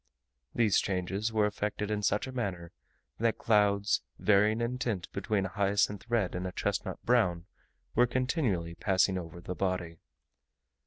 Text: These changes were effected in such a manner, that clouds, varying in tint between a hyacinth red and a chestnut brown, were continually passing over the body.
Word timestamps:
These 0.55 0.79
changes 0.79 1.31
were 1.31 1.45
effected 1.45 1.91
in 1.91 2.01
such 2.01 2.25
a 2.25 2.31
manner, 2.31 2.71
that 3.19 3.37
clouds, 3.37 4.01
varying 4.17 4.59
in 4.59 4.79
tint 4.79 5.07
between 5.13 5.45
a 5.45 5.49
hyacinth 5.49 6.09
red 6.09 6.33
and 6.33 6.47
a 6.47 6.51
chestnut 6.51 6.99
brown, 7.05 7.45
were 7.93 8.07
continually 8.07 8.73
passing 8.73 9.19
over 9.19 9.39
the 9.39 9.53
body. 9.53 9.99